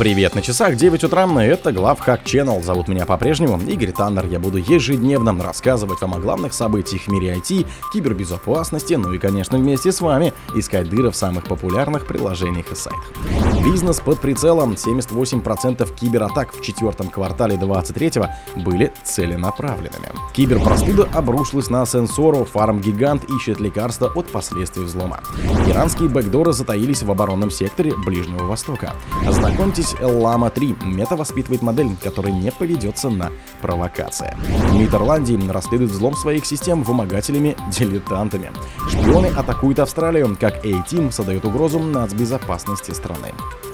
[0.00, 2.62] Привет на часах, 9 утра, это Главхак Channel.
[2.62, 4.24] Зовут меня по-прежнему Игорь Таннер.
[4.28, 9.58] Я буду ежедневно рассказывать вам о главных событиях в мире IT, кибербезопасности, ну и, конечно,
[9.58, 13.12] вместе с вами искать дыры в самых популярных приложениях и сайтах.
[13.62, 14.72] Бизнес под прицелом.
[14.72, 18.12] 78% кибератак в четвертом квартале 23
[18.56, 20.08] были целенаправленными.
[20.32, 25.20] Киберпростуда обрушилась на сенсору, фарм-гигант ищет лекарства от последствий взлома.
[25.66, 28.94] Иранские бэкдоры затаились в оборонном секторе Ближнего Востока.
[29.28, 30.76] Знакомьтесь Запись Лама 3.
[30.84, 34.36] Мета воспитывает модель, которая не поведется на провокации.
[34.72, 38.50] МИД Ирландии расследует взлом своих систем вымогателями-дилетантами.
[38.88, 43.32] Шпионы атакуют Австралию, как A-Team создает угрозу нацбезопасности страны.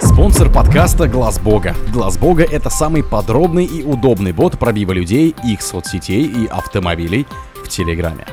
[0.00, 1.74] Спонсор подкаста Глаз Бога.
[1.92, 7.26] Глаз Бога это самый подробный и удобный бот пробива людей, их соцсетей и автомобилей
[7.64, 8.26] в Телеграме.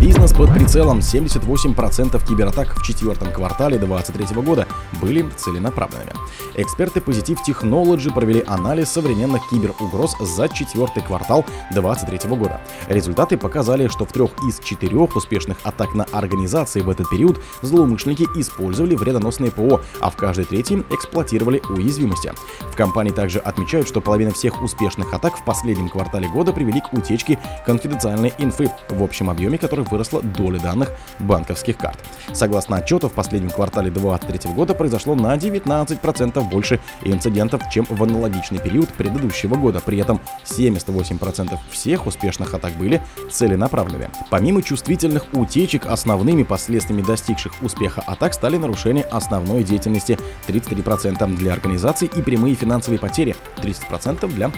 [0.00, 4.68] Бизнес под прицелом 78% кибератак в четвертом квартале 2023 года
[5.00, 6.12] были целенаправленными.
[6.54, 12.60] Эксперты Positive Technology провели анализ современных киберугроз за четвертый квартал 2023 года.
[12.86, 18.26] Результаты показали, что в трех из четырех успешных атак на организации в этот период злоумышленники
[18.36, 22.32] использовали вредоносные ПО, а в каждой третьей эксплуатировали уязвимости.
[22.70, 26.92] В компании также отмечают, что половина всех успешных атак в последнем квартале года привели к
[26.92, 31.98] утечке конфиденциальной инфы в общем объеме, которой выросла доля данных банковских карт.
[32.32, 38.58] Согласно отчету, в последнем квартале 2023 года произошло на 19% больше инцидентов, чем в аналогичный
[38.58, 39.80] период предыдущего года.
[39.80, 44.10] При этом 78% всех успешных атак были целенаправленными.
[44.30, 52.10] Помимо чувствительных утечек, основными последствиями достигших успеха атак стали нарушения основной деятельности 33% для организаций
[52.14, 54.50] и прямые финансовые потери 30% для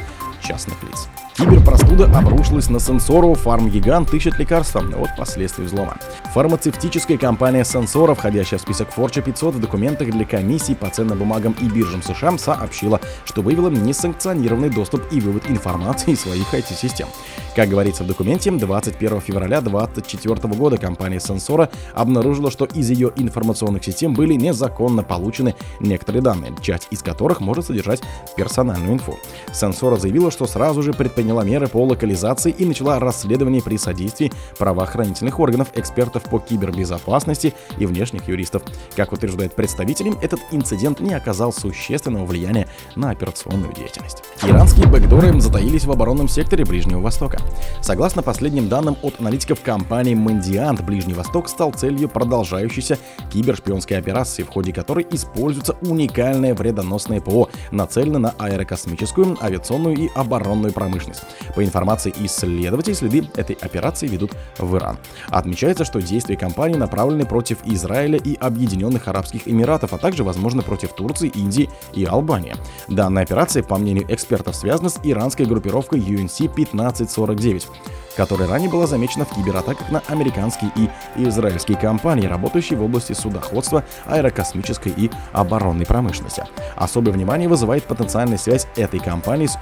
[0.50, 1.08] частных лиц.
[1.36, 5.96] Киберпростуда обрушилась на сенсору, фарм-гигант ищет лекарства от последствий взлома.
[6.34, 11.54] Фармацевтическая компания Sensora, входящая в список Fortune 500 в документах для комиссии по ценным бумагам
[11.60, 17.08] и биржам США, сообщила, что выявила несанкционированный доступ и вывод информации из своих IT-систем.
[17.56, 23.84] Как говорится в документе, 21 февраля 2024 года компания Sensora обнаружила, что из ее информационных
[23.84, 28.02] систем были незаконно получены некоторые данные, часть из которых может содержать
[28.36, 29.18] персональную инфу.
[29.52, 35.38] Sensora заявила, что сразу же предприняла меры по локализации и начала расследование при содействии правоохранительных
[35.40, 38.62] органов, экспертов по кибербезопасности и внешних юристов.
[38.96, 44.22] Как утверждают представители, этот инцидент не оказал существенного влияния на операционную деятельность.
[44.42, 47.40] Иранские бэкдоры затаились в оборонном секторе Ближнего Востока.
[47.80, 52.98] Согласно последним данным от аналитиков компании Мандиант, Ближний Восток стал целью продолжающейся
[53.32, 60.72] кибершпионской операции, в ходе которой используется уникальное вредоносное ПО, нацеленное на аэрокосмическую, авиационную и оборонную
[60.72, 61.22] промышленность.
[61.54, 64.98] По информации исследователей, следы этой операции ведут в Иран.
[65.28, 70.92] Отмечается, что действия компании направлены против Израиля и Объединенных Арабских Эмиратов, а также, возможно, против
[70.92, 72.54] Турции, Индии и Албании.
[72.88, 77.68] Данная операция, по мнению экспертов, связана с иранской группировкой UNC 1549
[78.16, 83.84] которая ранее была замечена в кибератаках на американские и израильские компании, работающие в области судоходства,
[84.06, 86.44] аэрокосмической и оборонной промышленности.
[86.76, 89.58] Особое внимание вызывает потенциальная связь этой компании с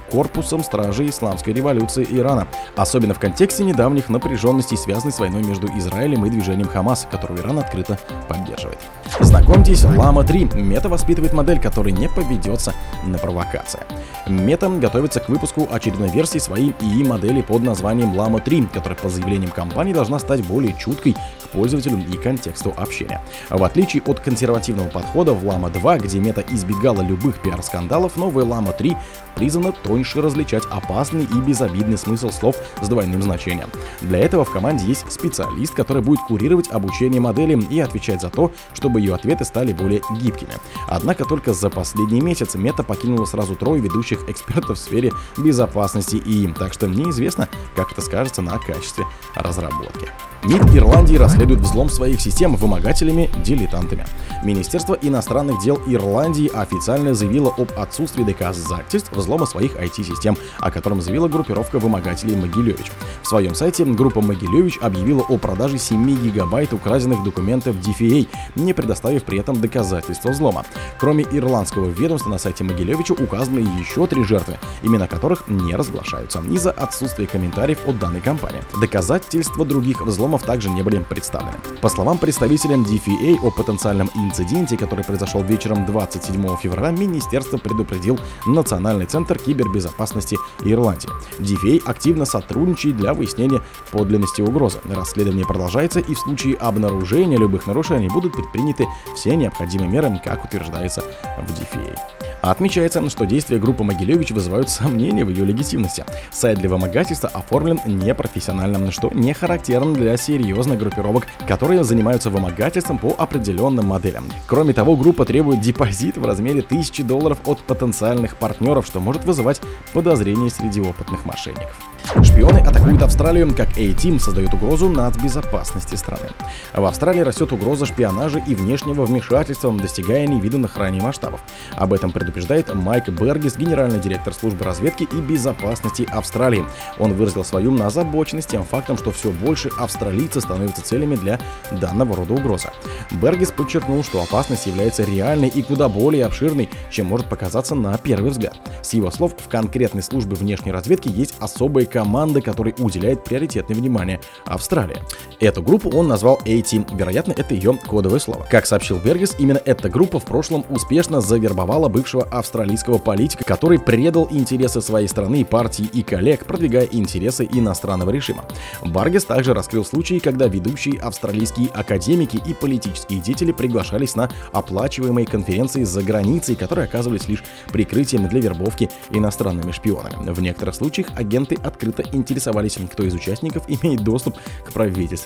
[0.49, 6.25] корпусом стражей исламской революции Ирана, особенно в контексте недавних напряженностей, связанных с войной между Израилем
[6.25, 8.79] и движением Хамас, которую Иран открыто поддерживает.
[9.19, 10.49] Знакомьтесь, Лама 3.
[10.55, 12.73] Мета воспитывает модель, которая не поведется
[13.05, 13.81] на провокации.
[14.27, 19.09] Мета готовится к выпуску очередной версии своей ИИ-модели под названием Lama 3 3, которая по
[19.09, 23.21] заявлениям компании должна стать более чуткой к пользователю и контексту общения.
[23.49, 28.75] В отличие от консервативного подхода в Lama 2, где мета избегала любых пиар-скандалов, новая Lama
[28.75, 28.97] 3
[29.35, 33.69] призвана тоньше различать опасный и безобидный смысл слов с двойным значением.
[34.01, 38.51] Для этого в команде есть специалист, который будет курировать обучение модели и отвечать за то,
[38.73, 40.53] чтобы ее ответы стали более гибкими.
[40.87, 46.47] Однако только за последний месяц мета покинула сразу трое ведущих экспертов в сфере безопасности и
[46.53, 49.05] так что неизвестно, как это скажется на качестве
[49.35, 50.09] разработки.
[50.43, 54.05] МИД Ирландии расследует взлом своих систем вымогателями-дилетантами.
[54.43, 60.28] Министерство иностранных дел Ирландии официально заявило об отсутствии доказательств взлома своих IT-систем,
[60.59, 62.91] о котором заявила группировка вымогателей Могилевич.
[63.23, 69.23] В своем сайте группа Могилевич объявила о продаже 7 гигабайт украденных документов DFA, не предоставив
[69.23, 70.65] при этом доказательства взлома.
[70.99, 76.71] Кроме ирландского ведомства на сайте Могилевича указаны еще три жертвы, имена которых не разглашаются из-за
[76.71, 78.61] отсутствия комментариев от данной компании.
[78.79, 81.57] Доказательства других взломов также не были представлены.
[81.81, 89.05] По словам представителям DFA о потенциальном инциденте, который произошел вечером 27 февраля, министерство предупредил Национальный
[89.05, 90.18] центр кибербезопасности
[90.63, 91.09] Ирландии.
[91.39, 93.61] DFA активно сотрудничает для выяснения
[93.91, 94.79] подлинности угрозы.
[94.85, 101.01] Расследование продолжается и в случае обнаружения любых нарушений будут предприняты все необходимые меры, как утверждается
[101.37, 101.97] в DFA.
[102.41, 106.05] Отмечается, что действия группы Могилевич вызывают сомнения в ее легитимности.
[106.31, 113.13] Сайт для вымогательства оформлен непрофессионально, что не характерно для серьезных группировок, которые занимаются вымогательством по
[113.17, 114.25] определенным моделям.
[114.47, 119.61] Кроме того, группа требует депозит в размере 1000 долларов от потенциальных партнеров, что может вызывать
[119.93, 120.08] подозрения
[120.49, 121.75] среди опытных мошенников.
[122.23, 126.29] Шпионы атакуют Австралию, как A-Team создает угрозу нацбезопасности страны.
[126.73, 131.41] В Австралии растет угроза шпионажа и внешнего вмешательства, достигая невиданных ранее масштабов.
[131.75, 136.65] Об этом предупреждает Майк Бергис, генеральный директор службы разведки и безопасности Австралии.
[136.97, 141.39] Он выразил свою озабоченность тем фактом, что все больше австралийцев становятся целями для
[141.71, 142.69] данного рода угрозы.
[143.11, 148.31] Бергис подчеркнул, что опасность является реальной и куда более обширной, чем может показаться на первый
[148.31, 148.57] взгляд.
[148.81, 154.21] С его слов, в конкретной службе внешней разведки есть особые команды, которой уделяет приоритетное внимание
[154.45, 155.01] Австралия.
[155.39, 158.45] Эту группу он назвал A-Team, вероятно, это ее кодовое слово.
[158.49, 164.27] Как сообщил Бергес, именно эта группа в прошлом успешно завербовала бывшего австралийского политика, который предал
[164.29, 168.45] интересы своей страны, партии и коллег, продвигая интересы иностранного режима.
[168.83, 175.83] Баргес также раскрыл случаи, когда ведущие австралийские академики и политические деятели приглашались на оплачиваемые конференции
[175.83, 180.31] за границей, которые оказывались лишь прикрытием для вербовки иностранными шпионами.
[180.31, 184.73] В некоторых случаях агенты от открыто интересовались, кто из участников имеет доступ к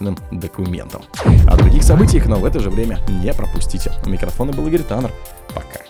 [0.03, 1.01] правительственным документам.
[1.47, 3.91] О других событиях, но в это же время не пропустите.
[4.05, 5.11] У микрофона был Игорь Таннер.
[5.53, 5.82] Пока.